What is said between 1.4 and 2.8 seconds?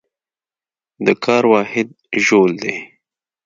واحد جول دی.